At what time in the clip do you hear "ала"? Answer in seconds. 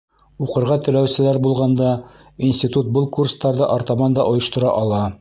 4.85-5.09